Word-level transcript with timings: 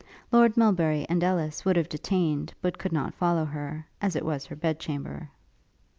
Lord 0.31 0.57
Melbury 0.57 1.05
and 1.09 1.23
Ellis 1.23 1.63
would 1.63 1.75
have 1.75 1.87
detained, 1.87 2.51
but 2.59 2.79
could 2.79 2.91
not 2.91 3.13
follow 3.13 3.45
her, 3.45 3.85
as 4.01 4.15
it 4.15 4.25
was 4.25 4.47
her 4.47 4.55
bed 4.55 4.79
chamber. 4.79 5.29